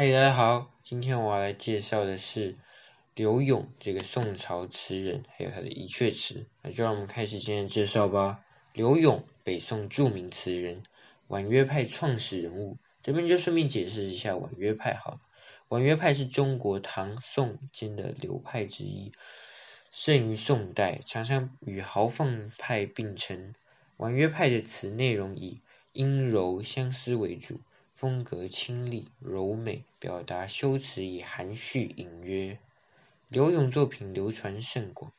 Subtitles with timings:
[0.00, 2.56] 嗨，大家好，今天我要来介绍的是
[3.14, 6.46] 刘永这个宋朝词人，还有他的一阙词。
[6.62, 8.42] 那就让我们开始今天介绍吧。
[8.72, 10.84] 刘永，北宋著名词人，
[11.28, 12.78] 婉约派创始人物。
[13.02, 15.20] 这边就顺便解释一下婉约派好了。
[15.68, 19.12] 婉约派是中国唐宋间的流派之一，
[19.92, 23.54] 盛于宋代，常常与豪放派并称。
[23.98, 25.60] 婉约派的词内容以
[25.92, 27.60] 阴柔相思为主。
[28.00, 32.58] 风格清丽柔美，表达修辞以含蓄隐约。
[33.28, 35.12] 柳永作品流传甚广，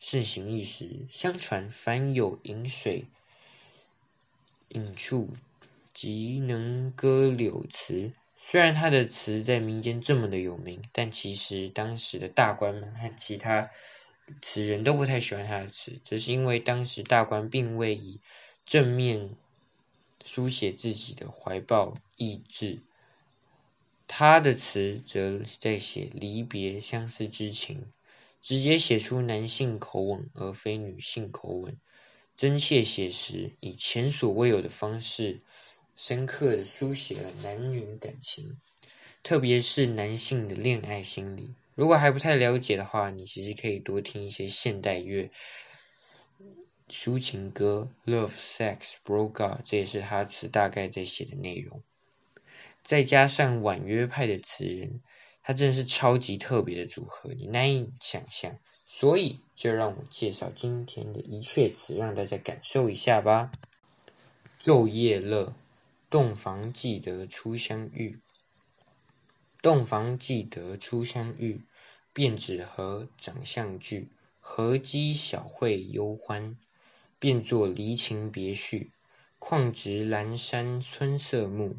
[0.00, 1.06] 盛行一时。
[1.10, 3.04] 相传凡有饮水
[4.66, 5.28] 饮处，
[5.92, 8.10] 即能歌柳词。
[8.36, 13.70] 虽然他的词在民间这么的有名，但其实当时的大官们和其他
[14.42, 18.18] 词人都不太喜欢他的词，这是因为当时大官并未以
[18.66, 19.36] 正面。
[20.24, 22.80] 书写自己的怀抱意志，
[24.08, 27.84] 他的词则在写离别相思之情，
[28.40, 31.76] 直接写出男性口吻而非女性口吻，
[32.36, 35.40] 真切写实，以前所未有的方式，
[35.94, 38.58] 深刻的书写了男女感情，
[39.22, 41.54] 特别是男性的恋爱心理。
[41.74, 45.30] 如果还不太了解的话，你其实可以多听一些现代乐。
[46.88, 51.82] 抒情歌，Love, Sex, Broke Up，这也是他词大概在写的内容。
[52.82, 55.00] 再加上婉约派的词人，
[55.42, 58.58] 他真是超级特别的组合，你难以想象。
[58.86, 63.50] 所以就让我介绍今天的一阙词，让大家感受一下吧。
[64.60, 65.54] 昼夜乐，
[66.10, 68.20] 洞房记得初相遇。
[69.62, 71.62] 洞房记得初相遇，
[72.12, 76.58] 便只和长相聚，合机小会幽欢。
[77.24, 78.90] 便作离情别绪，
[79.38, 81.74] 况值阑珊春色暮，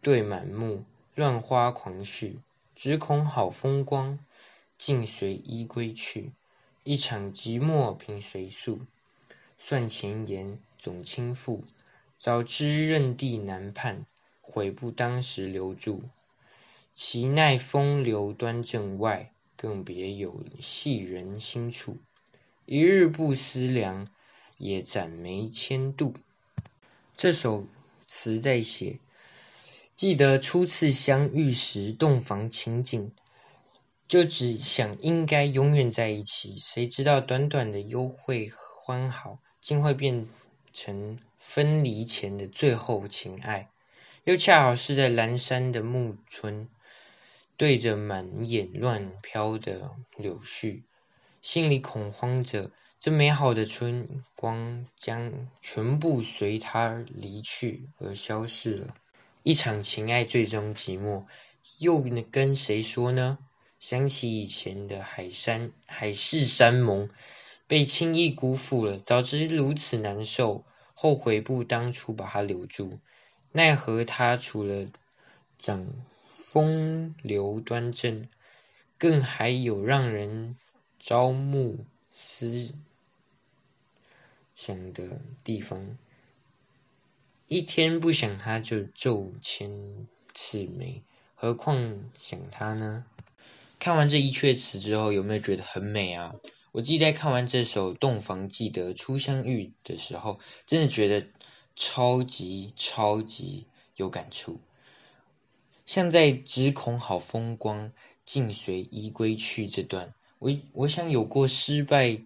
[0.00, 0.84] 对满目，
[1.14, 2.36] 乱花狂絮。
[2.74, 4.18] 只恐好风光，
[4.78, 6.32] 尽随衣归去。
[6.82, 8.80] 一场寂寞凭谁诉？
[9.58, 11.60] 算前言总倾覆。
[12.16, 14.06] 早知任地难判，
[14.40, 16.04] 悔不当时留住。
[16.94, 21.98] 其奈风流端正外，更别有戏人心处。
[22.64, 24.08] 一日不思量。
[24.58, 26.14] 也展眉千度。
[27.16, 27.66] 这首
[28.06, 28.98] 词在写，
[29.94, 33.12] 记得初次相遇时洞房情景，
[34.06, 36.56] 就只想应该永远在一起。
[36.58, 38.50] 谁知道短短的幽会
[38.82, 40.28] 欢好，竟会变
[40.72, 43.70] 成分离前的最后情爱。
[44.24, 46.68] 又恰好是在阑珊的暮春，
[47.56, 50.82] 对着满眼乱飘的柳絮，
[51.40, 52.70] 心里恐慌着。
[52.98, 58.94] 这美好的春光将全部随他离去而消逝了。
[59.42, 61.26] 一场情爱最终寂寞，
[61.78, 63.38] 又能跟谁说呢？
[63.78, 67.10] 想起以前的海山海誓山盟，
[67.68, 68.98] 被轻易辜负了。
[68.98, 70.64] 早知如此难受，
[70.94, 72.98] 后悔不当初把他留住。
[73.52, 74.88] 奈何他除了
[75.58, 75.86] 长
[76.34, 78.28] 风流端正，
[78.98, 80.56] 更还有让人
[80.98, 81.84] 朝暮
[82.18, 82.74] 思。
[84.54, 85.98] 想的地方，
[87.46, 91.02] 一天不想他就皱千次眉，
[91.34, 93.04] 何况想他呢？
[93.78, 96.34] 看完这一阙词之后，有没有觉得很美啊？
[96.72, 101.26] 我记得看完这首《洞房记得初相遇》的时候，真的觉得
[101.74, 104.60] 超级超级有感触。
[105.84, 107.92] 像在“只恐好风光，
[108.24, 112.22] 尽随衣归去”这段，我我想有过失败。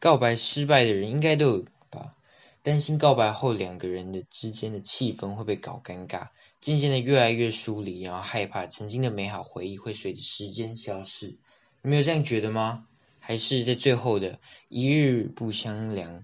[0.00, 2.14] 告白失败的人应该都有吧？
[2.62, 6.28] 担心告白后两个人的之间的气氛会被搞尴尬，
[6.60, 11.36] 渐渐的越来越疏离，然后害怕曾经的美好回忆会随着时间消失。
[11.82, 12.86] 你没有这样觉得吗？
[13.18, 14.38] 还是在最后的
[14.68, 16.22] 一日不相量，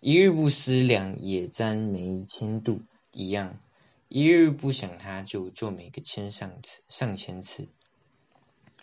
[0.00, 2.80] 一日不思量，也沾眉千度
[3.12, 3.60] 一样，
[4.08, 7.68] 一日不想他，就做每个千上次上千次。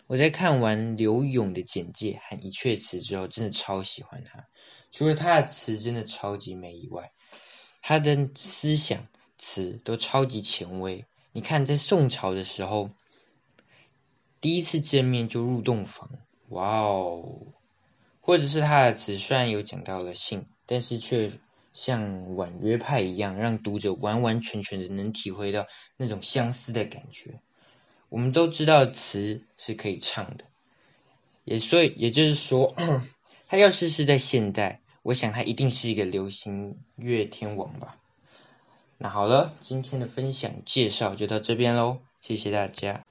[0.06, 4.46] 我在看完刘勇的简介和一阙词之后，真的超喜欢他。
[4.90, 7.12] 除了他的词真的超级美以外，
[7.80, 9.06] 他的思想
[9.38, 11.06] 词都超级前卫。
[11.32, 12.90] 你看，在宋朝的时候，
[14.40, 16.10] 第一次见面就入洞房，
[16.50, 17.38] 哇哦！
[18.20, 21.32] 或者是他的词虽然有讲到了性，但是却
[21.72, 25.66] 像婉约派一样，让读者完完全全的能体会到
[25.96, 27.40] 那种相思的感觉。
[28.14, 30.44] 我们都知道词是可以唱的，
[31.42, 32.72] 也所以也就是说，
[33.48, 37.98] 他要是是在现代，我想他一定是一个流行乐天王吧。
[38.98, 43.03] 那好了，今天的分享介绍就到这边喽，谢谢大家。